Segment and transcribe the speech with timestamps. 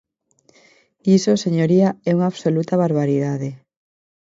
[1.17, 3.49] Iso, señoría, é unha absoluta barbaridade.